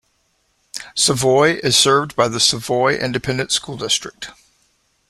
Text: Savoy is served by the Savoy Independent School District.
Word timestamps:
Savoy 0.95 1.59
is 1.61 1.75
served 1.77 2.15
by 2.15 2.27
the 2.27 2.39
Savoy 2.39 2.95
Independent 2.97 3.51
School 3.51 3.77
District. 3.77 4.31